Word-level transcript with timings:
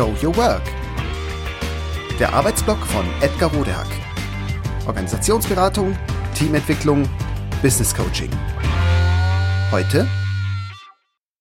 Show 0.00 0.16
Your 0.22 0.34
Work. 0.38 0.62
Der 2.18 2.32
Arbeitsblock 2.32 2.78
von 2.86 3.04
Edgar 3.20 3.52
Rodehack. 3.52 3.86
Organisationsberatung, 4.86 5.94
Teamentwicklung, 6.34 7.06
Business 7.60 7.94
Coaching. 7.94 8.30
Heute 9.70 10.08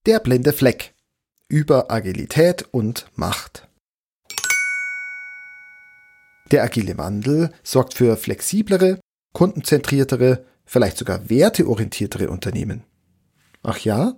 der 0.05 0.19
blinde 0.19 0.51
Fleck 0.51 0.93
über 1.47 1.89
Agilität 1.89 2.65
und 2.71 3.09
Macht. 3.15 3.69
Der 6.51 6.61
agile 6.61 6.97
Wandel 6.97 7.53
sorgt 7.63 7.93
für 7.93 8.17
flexiblere, 8.17 8.99
kundenzentriertere, 9.31 10.45
vielleicht 10.65 10.97
sogar 10.97 11.29
werteorientiertere 11.29 12.29
Unternehmen. 12.29 12.83
Ach 13.63 13.77
ja? 13.77 14.17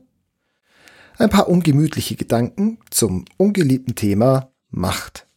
Ein 1.22 1.30
paar 1.30 1.48
ungemütliche 1.48 2.16
Gedanken 2.16 2.80
zum 2.90 3.26
ungeliebten 3.38 3.94
Thema 3.94 4.52
Macht. 4.72 5.28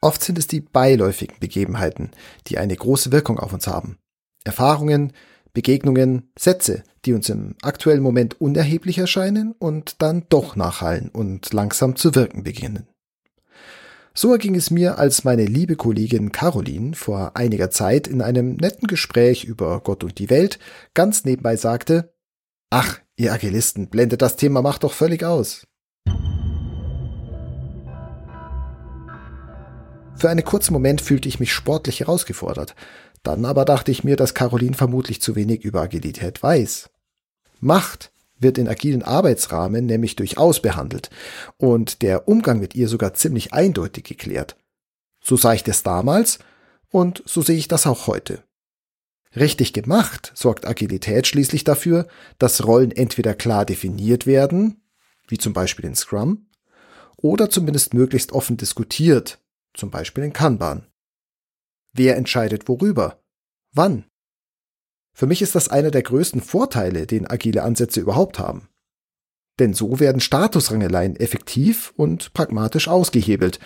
Oft 0.00 0.22
sind 0.22 0.38
es 0.38 0.46
die 0.46 0.60
beiläufigen 0.60 1.40
Begebenheiten, 1.40 2.12
die 2.46 2.56
eine 2.56 2.76
große 2.76 3.10
Wirkung 3.10 3.40
auf 3.40 3.52
uns 3.52 3.66
haben. 3.66 3.98
Erfahrungen, 4.44 5.12
Begegnungen, 5.52 6.30
Sätze, 6.38 6.84
die 7.04 7.14
uns 7.14 7.28
im 7.30 7.56
aktuellen 7.62 8.00
Moment 8.00 8.40
unerheblich 8.40 8.98
erscheinen 8.98 9.56
und 9.58 10.00
dann 10.00 10.26
doch 10.28 10.54
nachhallen 10.54 11.08
und 11.08 11.52
langsam 11.52 11.96
zu 11.96 12.14
wirken 12.14 12.44
beginnen. 12.44 12.86
So 14.14 14.30
erging 14.30 14.54
es 14.54 14.70
mir, 14.70 14.98
als 14.98 15.24
meine 15.24 15.46
liebe 15.46 15.74
Kollegin 15.74 16.30
Caroline 16.30 16.94
vor 16.94 17.36
einiger 17.36 17.72
Zeit 17.72 18.06
in 18.06 18.22
einem 18.22 18.54
netten 18.54 18.86
Gespräch 18.86 19.42
über 19.42 19.80
Gott 19.80 20.04
und 20.04 20.20
die 20.20 20.30
Welt 20.30 20.60
ganz 20.94 21.24
nebenbei 21.24 21.56
sagte, 21.56 22.14
Ach, 22.70 22.98
ihr 23.16 23.32
Agilisten, 23.32 23.88
blendet 23.88 24.20
das 24.20 24.36
Thema 24.36 24.60
Macht 24.60 24.84
doch 24.84 24.92
völlig 24.92 25.24
aus. 25.24 25.66
Für 30.16 30.28
einen 30.28 30.44
kurzen 30.44 30.74
Moment 30.74 31.00
fühlte 31.00 31.28
ich 31.28 31.40
mich 31.40 31.52
sportlich 31.52 32.00
herausgefordert. 32.00 32.74
Dann 33.22 33.44
aber 33.44 33.64
dachte 33.64 33.90
ich 33.90 34.04
mir, 34.04 34.16
dass 34.16 34.34
Caroline 34.34 34.74
vermutlich 34.74 35.22
zu 35.22 35.34
wenig 35.34 35.64
über 35.64 35.80
Agilität 35.80 36.42
weiß. 36.42 36.90
Macht 37.60 38.12
wird 38.38 38.58
in 38.58 38.68
agilen 38.68 39.02
Arbeitsrahmen 39.02 39.86
nämlich 39.86 40.16
durchaus 40.16 40.60
behandelt 40.60 41.10
und 41.56 42.02
der 42.02 42.28
Umgang 42.28 42.60
mit 42.60 42.74
ihr 42.74 42.88
sogar 42.88 43.14
ziemlich 43.14 43.52
eindeutig 43.52 44.04
geklärt. 44.04 44.56
So 45.20 45.36
sah 45.36 45.54
ich 45.54 45.64
das 45.64 45.82
damals 45.82 46.38
und 46.90 47.22
so 47.26 47.42
sehe 47.42 47.56
ich 47.56 47.68
das 47.68 47.86
auch 47.86 48.06
heute. 48.06 48.44
Richtig 49.36 49.72
gemacht 49.72 50.32
sorgt 50.34 50.66
Agilität 50.66 51.26
schließlich 51.26 51.64
dafür, 51.64 52.08
dass 52.38 52.64
Rollen 52.66 52.92
entweder 52.92 53.34
klar 53.34 53.64
definiert 53.66 54.26
werden, 54.26 54.82
wie 55.28 55.38
zum 55.38 55.52
Beispiel 55.52 55.84
in 55.84 55.94
Scrum, 55.94 56.48
oder 57.16 57.50
zumindest 57.50 57.94
möglichst 57.94 58.32
offen 58.32 58.56
diskutiert, 58.56 59.42
zum 59.74 59.90
Beispiel 59.90 60.24
in 60.24 60.32
Kanban. 60.32 60.86
Wer 61.92 62.16
entscheidet 62.16 62.68
worüber? 62.68 63.22
Wann? 63.72 64.04
Für 65.12 65.26
mich 65.26 65.42
ist 65.42 65.54
das 65.54 65.68
einer 65.68 65.90
der 65.90 66.02
größten 66.02 66.40
Vorteile, 66.40 67.06
den 67.06 67.28
agile 67.28 67.64
Ansätze 67.64 68.00
überhaupt 68.00 68.38
haben. 68.38 68.68
Denn 69.58 69.74
so 69.74 69.98
werden 69.98 70.20
Statusrangeleien 70.20 71.16
effektiv 71.16 71.92
und 71.96 72.32
pragmatisch 72.32 72.88
ausgehebelt, 72.88 73.58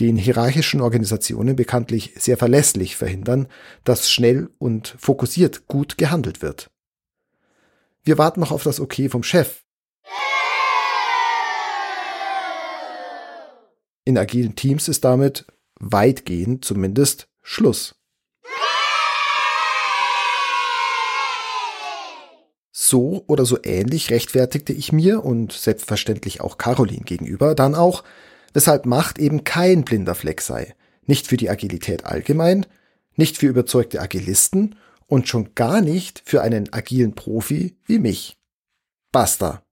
die 0.00 0.08
in 0.08 0.16
hierarchischen 0.16 0.80
Organisationen 0.80 1.56
bekanntlich 1.56 2.14
sehr 2.16 2.36
verlässlich 2.36 2.96
verhindern, 2.96 3.46
dass 3.84 4.10
schnell 4.10 4.50
und 4.58 4.94
fokussiert 4.98 5.68
gut 5.68 5.98
gehandelt 5.98 6.42
wird. 6.42 6.70
Wir 8.02 8.18
warten 8.18 8.40
noch 8.40 8.52
auf 8.52 8.62
das 8.62 8.80
Okay 8.80 9.08
vom 9.08 9.22
Chef. 9.22 9.62
In 14.04 14.16
agilen 14.16 14.54
Teams 14.54 14.86
ist 14.86 15.04
damit 15.04 15.46
weitgehend 15.80 16.64
zumindest 16.64 17.28
Schluss. 17.42 17.96
So 22.88 23.24
oder 23.26 23.44
so 23.44 23.58
ähnlich 23.64 24.10
rechtfertigte 24.10 24.72
ich 24.72 24.92
mir 24.92 25.24
und 25.24 25.50
selbstverständlich 25.50 26.40
auch 26.40 26.56
Caroline 26.56 27.02
gegenüber 27.04 27.56
dann 27.56 27.74
auch, 27.74 28.04
weshalb 28.52 28.86
Macht 28.86 29.18
eben 29.18 29.42
kein 29.42 29.84
blinder 29.84 30.14
Fleck 30.14 30.40
sei. 30.40 30.76
Nicht 31.04 31.26
für 31.26 31.36
die 31.36 31.50
Agilität 31.50 32.04
allgemein, 32.06 32.64
nicht 33.16 33.38
für 33.38 33.48
überzeugte 33.48 34.00
Agilisten 34.00 34.76
und 35.08 35.26
schon 35.26 35.56
gar 35.56 35.80
nicht 35.80 36.22
für 36.26 36.42
einen 36.42 36.72
agilen 36.72 37.16
Profi 37.16 37.76
wie 37.86 37.98
mich. 37.98 38.36
Basta. 39.10 39.64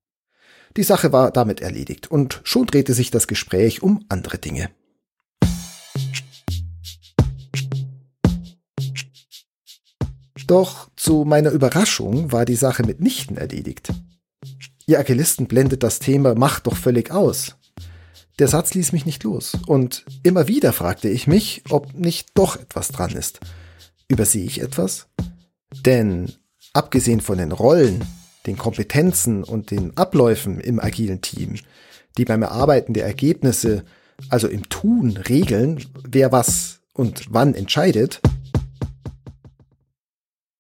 Die 0.77 0.83
Sache 0.83 1.13
war 1.13 1.31
damit 1.31 1.61
erledigt 1.61 2.11
und 2.11 2.41
schon 2.43 2.67
drehte 2.67 2.95
sich 2.95 3.13
das 3.13 3.29
Gespräch 3.29 3.81
um 3.81 4.05
andere 4.09 4.39
Dinge. 4.39 4.71
Doch 10.47 10.89
zu 10.97 11.25
meiner 11.25 11.51
Überraschung 11.51 12.33
war 12.33 12.45
die 12.45 12.57
Sache 12.57 12.83
mitnichten 12.83 13.37
erledigt. 13.37 13.93
Ihr 14.87 14.99
Agilisten 14.99 15.47
blendet 15.47 15.83
das 15.83 15.99
Thema 15.99 16.35
Macht 16.35 16.67
doch 16.67 16.77
völlig 16.77 17.11
aus. 17.11 17.57
Der 18.39 18.49
Satz 18.49 18.75
ließ 18.75 18.93
mich 18.93 19.07
nicht 19.07 19.23
los, 19.23 19.57
und 19.67 20.05
immer 20.23 20.49
wieder 20.49 20.73
fragte 20.73 21.09
ich 21.09 21.27
mich, 21.27 21.63
ob 21.71 21.95
nicht 21.95 22.31
doch 22.35 22.57
etwas 22.57 22.89
dran 22.89 23.13
ist. 23.13 23.41
Übersehe 24.09 24.45
ich 24.45 24.61
etwas? 24.61 25.07
Denn 25.87 26.33
abgesehen 26.73 27.21
von 27.21 27.39
den 27.39 27.53
Rollen, 27.53 28.05
den 28.47 28.59
Kompetenzen 28.59 29.45
und 29.45 29.71
den 29.71 29.97
Abläufen 29.97 30.61
im 30.61 30.81
agilen 30.81 31.23
Team, 31.23 31.55
die 32.19 32.25
beim 32.25 32.43
Erarbeiten 32.43 32.93
der 32.93 33.07
Ergebnisse, 33.07 33.85
also 34.29 34.49
im 34.49 34.69
Tun, 34.69 35.17
regeln, 35.17 35.85
wer 36.07 36.33
was 36.33 36.81
und 36.93 37.27
wann 37.31 37.55
entscheidet, 37.55 38.21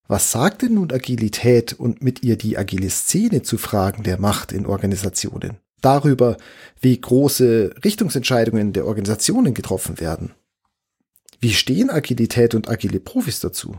was 0.06 0.31
sagt 0.31 0.62
denn 0.62 0.75
nun 0.75 0.92
Agilität 0.92 1.72
und 1.72 2.03
mit 2.03 2.22
ihr 2.22 2.37
die 2.37 2.59
agile 2.59 2.91
Szene 2.91 3.42
zu 3.42 3.56
Fragen 3.56 4.03
der 4.03 4.20
Macht 4.20 4.53
in 4.53 4.66
Organisationen? 4.66 5.59
Darüber, 5.81 6.37
wie 6.81 6.98
große 7.00 7.75
Richtungsentscheidungen 7.84 8.72
der 8.72 8.87
Organisationen 8.87 9.54
getroffen 9.54 10.00
werden. 10.00 10.32
Wie 11.41 11.53
stehen 11.53 11.91
Agilität 11.91 12.54
und 12.54 12.69
agile 12.69 13.00
Profis 13.00 13.41
dazu? 13.41 13.78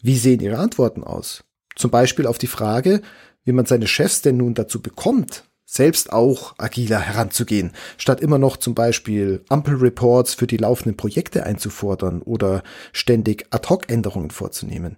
Wie 0.00 0.16
sehen 0.16 0.40
ihre 0.40 0.58
Antworten 0.58 1.04
aus? 1.04 1.44
Zum 1.76 1.90
Beispiel 1.90 2.26
auf 2.26 2.38
die 2.38 2.46
Frage, 2.46 3.02
wie 3.44 3.52
man 3.52 3.66
seine 3.66 3.86
Chefs 3.86 4.22
denn 4.22 4.36
nun 4.36 4.54
dazu 4.54 4.80
bekommt, 4.80 5.44
selbst 5.64 6.12
auch 6.12 6.54
agiler 6.58 7.00
heranzugehen, 7.00 7.72
statt 7.98 8.20
immer 8.20 8.38
noch 8.38 8.56
zum 8.56 8.74
Beispiel 8.74 9.44
Ampelreports 9.48 10.34
für 10.34 10.46
die 10.46 10.56
laufenden 10.56 10.96
Projekte 10.96 11.44
einzufordern 11.44 12.22
oder 12.22 12.62
ständig 12.92 13.46
Ad-Hoc-Änderungen 13.50 14.30
vorzunehmen. 14.30 14.96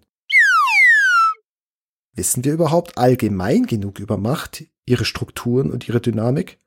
Wissen 2.18 2.44
wir 2.44 2.52
überhaupt 2.52 2.98
allgemein 2.98 3.66
genug 3.66 4.00
über 4.00 4.16
Macht, 4.16 4.64
ihre 4.84 5.04
Strukturen 5.04 5.70
und 5.70 5.88
ihre 5.88 6.00
Dynamik? 6.00 6.58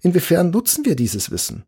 Inwiefern 0.00 0.50
nutzen 0.50 0.84
wir 0.84 0.96
dieses 0.96 1.30
Wissen? 1.30 1.64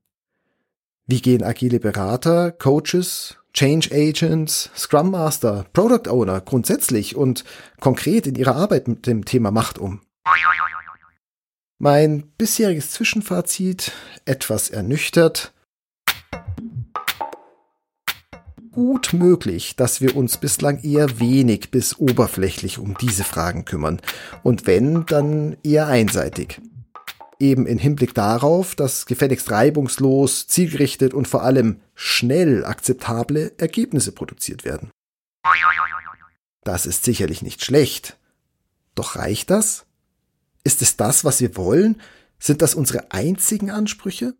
Wie 1.07 1.23
gehen 1.23 1.45
agile 1.45 1.79
Berater, 1.79 2.51
Coaches, 2.51 3.37
Change 3.53 3.91
Agents, 3.93 4.71
Scrum 4.77 5.13
Master, 5.13 5.67
Product 5.73 6.11
Owner 6.11 6.41
grundsätzlich 6.41 7.15
und 7.15 7.45
konkret 7.79 8.27
in 8.27 8.35
ihrer 8.35 8.57
Arbeit 8.57 8.89
mit 8.89 9.07
dem 9.07 9.25
Thema 9.25 9.53
Macht 9.53 9.79
um? 9.79 10.01
Mein 11.79 12.27
bisheriges 12.37 12.91
Zwischenfazit, 12.91 13.93
etwas 14.25 14.69
ernüchtert, 14.69 15.53
gut 18.77 19.15
möglich, 19.15 19.75
dass 19.75 20.03
wir 20.03 20.15
uns 20.15 20.37
bislang 20.37 20.83
eher 20.83 21.19
wenig 21.19 21.71
bis 21.71 21.99
oberflächlich 21.99 22.79
um 22.79 22.95
diese 22.99 23.25
Fragen 23.25 23.65
kümmern. 23.65 24.03
Und 24.43 24.67
wenn, 24.67 25.07
dann 25.07 25.57
eher 25.65 25.87
einseitig. 25.87 26.61
Eben 27.41 27.67
in 27.67 27.79
Hinblick 27.79 28.13
darauf, 28.13 28.75
dass 28.75 29.07
gefälligst 29.07 29.51
reibungslos, 29.51 30.47
zielgerichtet 30.47 31.15
und 31.15 31.27
vor 31.27 31.43
allem 31.43 31.81
schnell 31.95 32.67
akzeptable 32.67 33.53
Ergebnisse 33.57 34.13
produziert 34.13 34.67
werden. 34.67 34.91
Das 36.63 36.85
ist 36.85 37.05
sicherlich 37.05 37.41
nicht 37.41 37.65
schlecht. 37.65 38.19
Doch 38.95 39.17
reicht 39.17 39.49
das? 39.49 39.87
Ist 40.65 40.83
es 40.83 40.99
das, 40.99 41.25
was 41.25 41.41
wir 41.41 41.57
wollen? 41.57 41.99
Sind 42.39 42.61
das 42.61 42.75
unsere 42.75 43.11
einzigen 43.11 43.71
Ansprüche? 43.71 44.35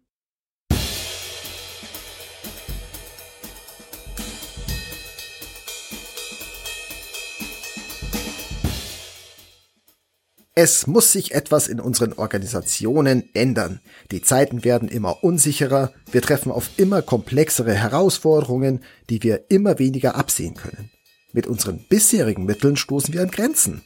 Es 10.59 10.87
muss 10.87 11.13
sich 11.13 11.35
etwas 11.35 11.69
in 11.69 11.81
unseren 11.81 12.15
Organisationen 12.15 13.29
ändern. 13.35 13.81
Die 14.11 14.23
Zeiten 14.23 14.65
werden 14.65 14.89
immer 14.89 15.23
unsicherer, 15.23 15.93
wir 16.11 16.23
treffen 16.23 16.51
auf 16.51 16.71
immer 16.79 17.03
komplexere 17.03 17.75
Herausforderungen, 17.75 18.83
die 19.11 19.23
wir 19.23 19.51
immer 19.51 19.79
weniger 19.79 20.15
absehen 20.15 20.55
können. 20.55 20.91
Mit 21.35 21.47
unseren 21.47 21.85
bisherigen 21.91 22.47
Mitteln 22.47 22.79
stoßen 22.79 23.13
wir 23.13 23.21
an 23.21 23.31
Grenzen. 23.31 23.83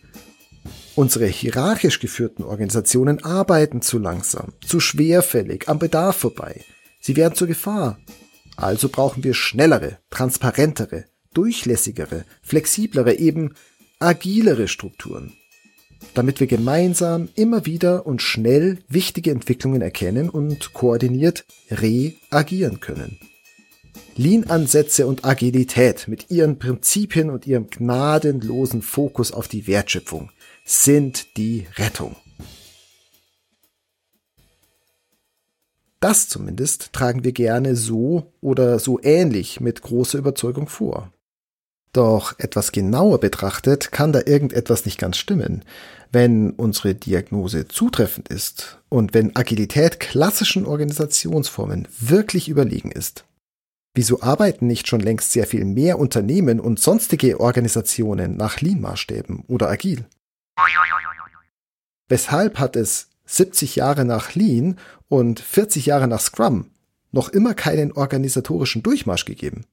Unsere 0.95 1.27
hierarchisch 1.27 1.99
geführten 1.99 2.45
Organisationen 2.45 3.25
arbeiten 3.25 3.83
zu 3.83 3.99
langsam, 3.99 4.53
zu 4.65 4.79
schwerfällig, 4.79 5.69
am 5.69 5.81
Bedarf 5.81 6.19
vorbei. 6.19 6.65
Sie 7.01 7.17
werden 7.17 7.35
zur 7.35 7.49
Gefahr. 7.49 7.99
Also 8.55 8.91
brauchen 8.91 9.25
wir 9.25 9.35
schnellere, 9.35 9.99
transparentere, 10.11 11.07
durchlässigere, 11.35 12.25
flexiblere, 12.43 13.15
eben 13.15 13.57
agilere 13.99 14.69
Strukturen, 14.69 15.35
damit 16.15 16.41
wir 16.41 16.47
gemeinsam 16.47 17.29
immer 17.35 17.67
wieder 17.67 18.07
und 18.07 18.23
schnell 18.23 18.79
wichtige 18.89 19.31
Entwicklungen 19.31 19.83
erkennen 19.83 20.29
und 20.29 20.73
koordiniert 20.73 21.45
reagieren 21.71 22.81
können. 22.81 23.19
Lean-Ansätze 24.17 25.07
und 25.07 25.25
Agilität 25.25 26.09
mit 26.09 26.31
ihren 26.31 26.59
Prinzipien 26.59 27.31
und 27.31 27.47
ihrem 27.47 27.71
gnadenlosen 27.71 28.83
Fokus 28.83 29.33
auf 29.33 29.49
die 29.49 29.67
Wertschöpfung 29.67 30.31
sind 30.65 31.37
die 31.37 31.67
Rettung. 31.77 32.17
Das 36.01 36.29
zumindest 36.29 36.95
tragen 36.95 37.25
wir 37.25 37.33
gerne 37.33 37.77
so 37.77 38.33
oder 38.41 38.79
so 38.79 38.99
ähnlich 39.03 39.61
mit 39.61 39.83
großer 39.83 40.19
Überzeugung 40.19 40.67
vor. 40.67 41.13
Doch 41.93 42.39
etwas 42.39 42.71
genauer 42.71 43.19
betrachtet 43.19 43.91
kann 43.91 44.13
da 44.13 44.21
irgendetwas 44.25 44.85
nicht 44.85 44.99
ganz 44.99 45.17
stimmen. 45.17 45.65
Wenn 46.13 46.51
unsere 46.51 46.95
Diagnose 46.95 47.67
zutreffend 47.67 48.29
ist 48.29 48.79
und 48.89 49.13
wenn 49.13 49.35
Agilität 49.35 49.99
klassischen 49.99 50.67
Organisationsformen 50.67 51.89
wirklich 51.99 52.49
überlegen 52.49 52.93
ist, 52.93 53.25
wieso 53.95 54.23
arbeiten 54.23 54.69
nicht 54.69 54.87
schon 54.87 55.01
längst 55.01 55.33
sehr 55.33 55.47
viel 55.47 55.65
mehr 55.65 55.99
Unternehmen 55.99 56.61
und 56.61 56.79
sonstige 56.79 57.41
Organisationen 57.41 58.37
nach 58.37 58.61
Lean-Maßstäben 58.61 59.45
oder 59.49 59.69
agil? 59.69 60.05
Weshalb 62.09 62.59
hat 62.59 62.77
es 62.77 63.09
70 63.27 63.77
Jahre 63.77 64.05
nach 64.05 64.35
Lean 64.35 64.79
und 65.09 65.41
40 65.41 65.87
Jahre 65.87 66.07
nach 66.07 66.21
Scrum 66.21 66.71
noch 67.13 67.29
immer 67.29 67.55
keinen 67.55 67.93
organisatorischen 67.93 68.83
Durchmarsch 68.85 69.25
gegeben? 69.25 69.65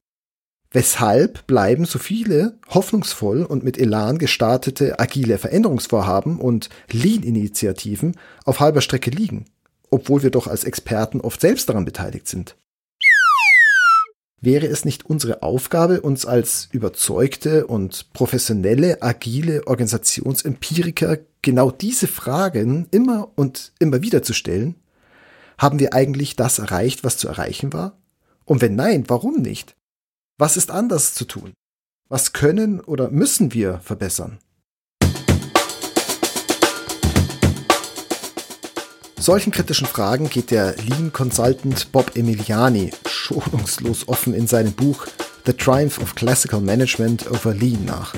Weshalb 0.70 1.46
bleiben 1.46 1.86
so 1.86 1.98
viele 1.98 2.58
hoffnungsvoll 2.68 3.42
und 3.42 3.64
mit 3.64 3.78
Elan 3.78 4.18
gestartete 4.18 5.00
agile 5.00 5.38
Veränderungsvorhaben 5.38 6.38
und 6.38 6.68
Lean-Initiativen 6.90 8.16
auf 8.44 8.60
halber 8.60 8.82
Strecke 8.82 9.10
liegen, 9.10 9.46
obwohl 9.90 10.22
wir 10.22 10.30
doch 10.30 10.46
als 10.46 10.64
Experten 10.64 11.22
oft 11.22 11.40
selbst 11.40 11.70
daran 11.70 11.86
beteiligt 11.86 12.28
sind? 12.28 12.54
Wäre 14.40 14.66
es 14.66 14.84
nicht 14.84 15.06
unsere 15.06 15.42
Aufgabe, 15.42 16.02
uns 16.02 16.26
als 16.26 16.68
überzeugte 16.70 17.66
und 17.66 18.12
professionelle, 18.12 19.02
agile 19.02 19.66
Organisationsempiriker 19.66 21.18
genau 21.42 21.70
diese 21.70 22.06
Fragen 22.06 22.86
immer 22.90 23.30
und 23.36 23.72
immer 23.80 24.02
wieder 24.02 24.22
zu 24.22 24.34
stellen? 24.34 24.76
Haben 25.56 25.80
wir 25.80 25.94
eigentlich 25.94 26.36
das 26.36 26.60
erreicht, 26.60 27.02
was 27.02 27.16
zu 27.16 27.26
erreichen 27.26 27.72
war? 27.72 27.96
Und 28.44 28.60
wenn 28.60 28.76
nein, 28.76 29.04
warum 29.08 29.42
nicht? 29.42 29.74
Was 30.40 30.56
ist 30.56 30.70
anders 30.70 31.14
zu 31.14 31.24
tun? 31.24 31.52
Was 32.08 32.32
können 32.32 32.78
oder 32.78 33.10
müssen 33.10 33.52
wir 33.54 33.80
verbessern? 33.80 34.38
Solchen 39.18 39.50
kritischen 39.50 39.88
Fragen 39.88 40.30
geht 40.30 40.52
der 40.52 40.76
Lean 40.76 41.12
Consultant 41.12 41.90
Bob 41.90 42.14
Emiliani 42.14 42.92
schonungslos 43.08 44.06
offen 44.06 44.32
in 44.32 44.46
seinem 44.46 44.74
Buch 44.74 45.06
The 45.44 45.54
Triumph 45.54 45.98
of 45.98 46.14
Classical 46.14 46.60
Management 46.60 47.28
over 47.28 47.52
Lean 47.52 47.84
nach. 47.84 48.14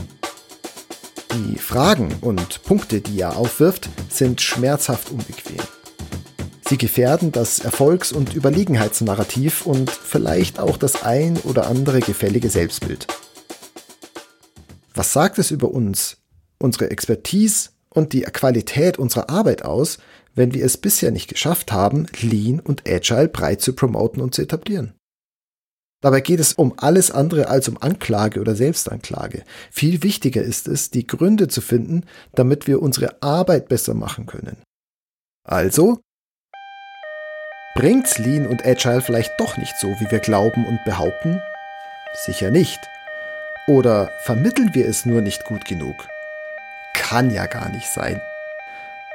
Die 1.32 1.56
Fragen 1.56 2.19
und 2.20 2.62
Punkte, 2.64 3.00
die 3.00 3.19
er 3.19 3.38
aufwirft, 3.38 3.88
sind 4.11 4.43
schmerzhaft 4.43 5.11
unbequem. 5.11 5.56
Sie 6.70 6.78
gefährden 6.78 7.32
das 7.32 7.58
Erfolgs- 7.58 8.12
und 8.12 8.32
Überlegenheitsnarrativ 8.32 9.67
und 9.67 9.90
vielleicht 9.90 10.61
auch 10.61 10.76
das 10.76 11.02
ein 11.02 11.37
oder 11.38 11.67
andere 11.67 11.99
gefällige 11.99 12.49
Selbstbild. 12.49 13.08
Was 14.94 15.12
sagt 15.12 15.40
es 15.40 15.50
über 15.50 15.72
uns, 15.72 16.19
unsere 16.61 16.93
Expertise 16.93 17.70
und 17.88 18.12
die 18.12 18.20
Qualität 18.20 19.00
unserer 19.00 19.31
Arbeit 19.31 19.64
aus, 19.64 19.99
wenn 20.37 20.55
wir 20.55 20.64
es 20.64 20.76
bisher 20.76 21.11
nicht 21.11 21.26
geschafft 21.26 21.72
haben, 21.72 22.06
Lean 22.20 22.61
und 22.61 22.88
Agile 22.88 23.26
breit 23.26 23.61
zu 23.61 23.72
promoten 23.72 24.22
und 24.22 24.32
zu 24.32 24.43
etablieren? 24.43 24.94
Dabei 26.00 26.20
geht 26.20 26.38
es 26.38 26.52
um 26.52 26.75
alles 26.76 27.11
andere 27.11 27.49
als 27.49 27.69
um 27.69 27.82
Anklage 27.82 28.40
oder 28.40 28.55
Selbstanklage. 28.55 29.43
Viel 29.72 30.05
wichtiger 30.05 30.44
ist 30.44 30.69
es, 30.69 30.90
die 30.90 31.08
Gründe 31.08 31.49
zu 31.49 31.62
finden, 31.62 32.05
damit 32.37 32.69
wir 32.69 32.81
unsere 32.81 33.20
Arbeit 33.25 33.69
besser 33.69 33.94
machen 33.94 34.26
können. 34.26 34.62
Also 35.43 35.99
Bringt's 37.81 38.19
Lean 38.19 38.47
und 38.47 38.67
Agile 38.67 39.00
vielleicht 39.00 39.41
doch 39.41 39.56
nicht 39.56 39.79
so, 39.79 39.99
wie 40.00 40.11
wir 40.11 40.19
glauben 40.19 40.67
und 40.67 40.85
behaupten? 40.85 41.41
Sicher 42.12 42.50
nicht. 42.50 42.79
Oder 43.67 44.11
vermitteln 44.21 44.75
wir 44.75 44.87
es 44.87 45.06
nur 45.06 45.23
nicht 45.23 45.47
gut 45.47 45.65
genug? 45.65 46.06
Kann 46.93 47.31
ja 47.31 47.47
gar 47.47 47.71
nicht 47.71 47.88
sein. 47.88 48.21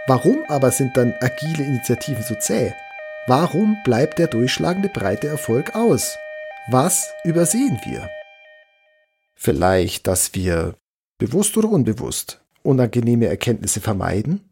Warum 0.07 0.44
aber 0.47 0.71
sind 0.71 0.97
dann 0.97 1.13
agile 1.21 1.63
Initiativen 1.63 2.23
so 2.23 2.33
zäh? 2.33 2.73
Warum 3.27 3.77
bleibt 3.83 4.17
der 4.17 4.25
durchschlagende 4.25 4.89
breite 4.89 5.27
Erfolg 5.27 5.75
aus? 5.75 6.17
Was 6.67 7.13
übersehen 7.23 7.79
wir? 7.85 8.09
Vielleicht, 9.35 10.07
dass 10.07 10.33
wir 10.33 10.73
bewusst 11.19 11.56
oder 11.56 11.69
unbewusst 11.69 12.41
unangenehme 12.63 13.27
Erkenntnisse 13.27 13.79
vermeiden? 13.79 14.50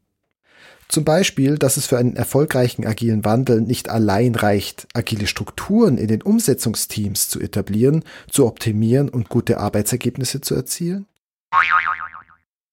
Zum 0.90 1.06
Beispiel, 1.06 1.58
dass 1.58 1.78
es 1.78 1.88
für 1.88 1.98
einen 1.98 2.16
erfolgreichen 2.16 2.86
agilen 2.86 3.26
Wandel 3.26 3.62
nicht 3.62 3.90
allein 3.90 4.36
reicht, 4.36 4.88
agile 4.94 5.28
Strukturen 5.28 5.98
in 5.98 6.08
den 6.08 6.22
Umsetzungsteams 6.22 7.30
zu 7.30 7.40
etablieren, 7.40 8.04
zu 8.30 8.46
optimieren 8.46 9.10
und 9.10 9.30
gute 9.30 9.60
Arbeitsergebnisse 9.60 10.42
zu 10.42 10.56
erzielen? 10.56 11.06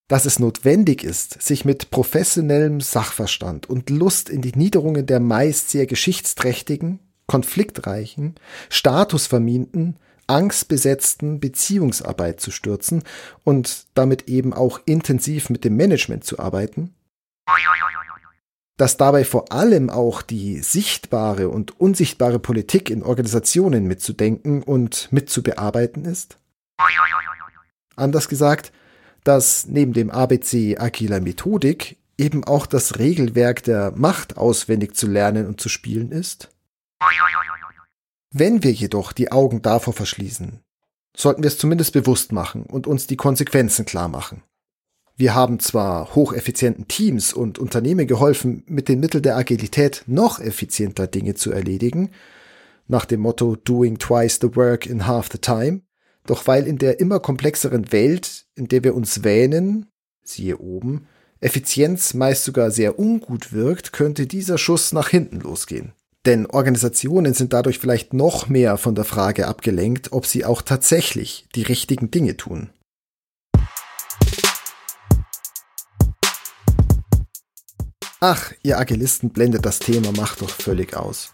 Dass 0.09 0.25
es 0.25 0.39
notwendig 0.39 1.05
ist, 1.05 1.41
sich 1.41 1.65
mit 1.65 1.91
professionellem 1.91 2.81
Sachverstand 2.81 3.71
und 3.71 3.91
Lust 3.91 4.29
in 4.29 4.43
die 4.43 4.57
Niederungen 4.57 5.07
der 5.07 5.21
meist 5.21 5.71
sehr 5.71 5.87
geschichtsträchtigen, 5.87 6.99
konfliktreichen, 7.27 8.35
statusverminten, 8.71 9.97
angstbesetzten 10.27 11.39
Beziehungsarbeit 11.39 12.41
zu 12.41 12.51
stürzen 12.51 13.05
und 13.45 13.87
damit 13.95 14.29
eben 14.29 14.53
auch 14.53 14.81
intensiv 14.85 15.49
mit 15.49 15.65
dem 15.65 15.77
Management 15.77 16.25
zu 16.25 16.39
arbeiten? 16.39 16.93
Dass 18.81 18.97
dabei 18.97 19.25
vor 19.27 19.53
allem 19.53 19.91
auch 19.91 20.23
die 20.23 20.61
sichtbare 20.61 21.51
und 21.51 21.79
unsichtbare 21.79 22.39
Politik 22.39 22.89
in 22.89 23.03
Organisationen 23.03 23.87
mitzudenken 23.87 24.63
und 24.63 25.13
mitzubearbeiten 25.13 26.07
ist? 26.07 26.39
Anders 27.95 28.29
gesagt, 28.31 28.73
dass 29.23 29.67
neben 29.67 29.93
dem 29.93 30.11
ABC 30.11 30.79
agiler 30.79 31.21
Methodik 31.21 31.99
eben 32.17 32.43
auch 32.45 32.65
das 32.65 32.99
Regelwerk 32.99 33.63
der 33.65 33.93
Macht 33.97 34.39
auswendig 34.39 34.97
zu 34.97 35.07
lernen 35.07 35.47
und 35.47 35.61
zu 35.61 35.69
spielen 35.69 36.11
ist? 36.11 36.49
Wenn 38.33 38.63
wir 38.63 38.73
jedoch 38.73 39.13
die 39.13 39.31
Augen 39.31 39.61
davor 39.61 39.93
verschließen, 39.93 40.61
sollten 41.15 41.43
wir 41.43 41.49
es 41.49 41.59
zumindest 41.59 41.93
bewusst 41.93 42.33
machen 42.33 42.63
und 42.63 42.87
uns 42.87 43.07
die 43.07 43.17
Konsequenzen 43.17 43.85
klar 43.85 44.09
machen. 44.09 44.43
Wir 45.21 45.35
haben 45.35 45.61
zwar 45.61 46.15
hocheffizienten 46.15 46.89
Teams 46.89 47.35
und 47.35 47.59
Unternehmen 47.59 48.07
geholfen, 48.07 48.63
mit 48.67 48.89
den 48.89 49.01
Mitteln 49.01 49.23
der 49.23 49.37
Agilität 49.37 50.03
noch 50.07 50.41
effizienter 50.41 51.07
Dinge 51.07 51.35
zu 51.35 51.53
erledigen, 51.53 52.09
nach 52.89 53.05
dem 53.05 53.21
Motto 53.21 53.55
Doing 53.55 53.99
twice 53.99 54.39
the 54.41 54.57
work 54.57 54.87
in 54.87 55.07
half 55.07 55.29
the 55.31 55.37
time, 55.37 55.83
doch 56.25 56.47
weil 56.47 56.67
in 56.67 56.79
der 56.79 57.01
immer 57.01 57.21
komplexeren 57.21 57.93
Welt, 57.93 58.47
in 58.55 58.69
der 58.69 58.83
wir 58.83 58.95
uns 58.95 59.23
wähnen, 59.23 59.91
siehe 60.23 60.57
oben, 60.57 61.07
Effizienz 61.41 62.15
meist 62.15 62.45
sogar 62.45 62.71
sehr 62.71 62.99
ungut 62.99 63.53
wirkt, 63.53 63.93
könnte 63.93 64.27
dieser 64.27 64.57
Schuss 64.57 64.91
nach 64.95 65.11
hinten 65.11 65.41
losgehen. 65.41 65.93
Denn 66.25 66.47
Organisationen 66.47 67.35
sind 67.35 67.53
dadurch 67.53 67.79
vielleicht 67.79 68.15
noch 68.15 68.49
mehr 68.49 68.79
von 68.79 68.95
der 68.95 69.05
Frage 69.05 69.49
abgelenkt, 69.49 70.13
ob 70.13 70.25
sie 70.25 70.47
auch 70.47 70.63
tatsächlich 70.63 71.47
die 71.55 71.63
richtigen 71.63 72.11
Dinge 72.11 72.39
tun. 72.39 72.71
Ach, 78.23 78.53
ihr 78.63 78.79
Agilisten 78.79 79.31
blendet 79.31 79.65
das 79.65 79.79
Thema 79.79 80.13
Macht 80.13 80.43
doch 80.43 80.51
völlig 80.51 80.95
aus. 80.95 81.33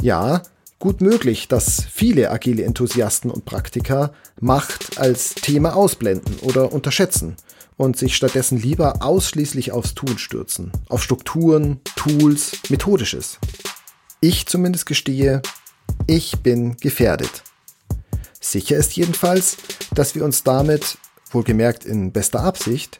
Ja, 0.00 0.42
gut 0.78 1.02
möglich, 1.02 1.48
dass 1.48 1.84
viele 1.84 2.30
agile 2.30 2.64
Enthusiasten 2.64 3.30
und 3.30 3.44
Praktiker 3.44 4.14
Macht 4.40 4.98
als 4.98 5.34
Thema 5.34 5.76
ausblenden 5.76 6.38
oder 6.40 6.72
unterschätzen 6.72 7.36
und 7.76 7.98
sich 7.98 8.16
stattdessen 8.16 8.56
lieber 8.56 9.02
ausschließlich 9.02 9.72
aufs 9.72 9.92
Tun 9.92 10.16
stürzen, 10.16 10.72
auf 10.88 11.02
Strukturen, 11.02 11.78
Tools, 11.96 12.52
Methodisches. 12.70 13.38
Ich 14.22 14.46
zumindest 14.46 14.86
gestehe, 14.86 15.42
ich 16.06 16.38
bin 16.38 16.78
gefährdet. 16.78 17.42
Sicher 18.40 18.78
ist 18.78 18.96
jedenfalls, 18.96 19.58
dass 19.94 20.14
wir 20.14 20.24
uns 20.24 20.42
damit, 20.42 20.96
wohlgemerkt 21.32 21.84
in 21.84 22.12
bester 22.12 22.40
Absicht, 22.40 22.98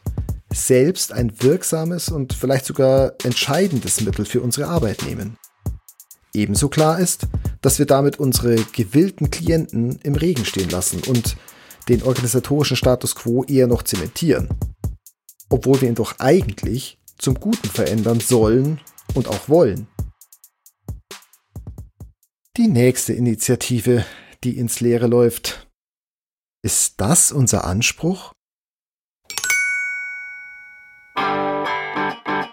selbst 0.53 1.11
ein 1.11 1.41
wirksames 1.41 2.09
und 2.09 2.33
vielleicht 2.33 2.65
sogar 2.65 3.13
entscheidendes 3.23 4.01
Mittel 4.01 4.25
für 4.25 4.41
unsere 4.41 4.67
Arbeit 4.67 5.03
nehmen. 5.03 5.37
Ebenso 6.33 6.69
klar 6.69 6.99
ist, 6.99 7.27
dass 7.61 7.79
wir 7.79 7.85
damit 7.85 8.19
unsere 8.19 8.55
gewillten 8.55 9.29
Klienten 9.29 9.99
im 10.03 10.15
Regen 10.15 10.45
stehen 10.45 10.69
lassen 10.69 11.01
und 11.07 11.37
den 11.89 12.03
organisatorischen 12.03 12.77
Status 12.77 13.15
quo 13.15 13.43
eher 13.43 13.67
noch 13.67 13.83
zementieren, 13.83 14.49
obwohl 15.49 15.81
wir 15.81 15.89
ihn 15.89 15.95
doch 15.95 16.19
eigentlich 16.19 16.97
zum 17.17 17.35
Guten 17.35 17.69
verändern 17.69 18.19
sollen 18.19 18.79
und 19.13 19.27
auch 19.27 19.47
wollen. 19.47 19.87
Die 22.57 22.67
nächste 22.67 23.13
Initiative, 23.13 24.05
die 24.43 24.57
ins 24.57 24.79
Leere 24.79 25.07
läuft. 25.07 25.67
Ist 26.63 27.01
das 27.01 27.31
unser 27.31 27.65
Anspruch? 27.65 28.31